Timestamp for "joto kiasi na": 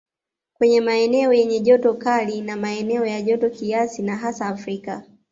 3.21-4.15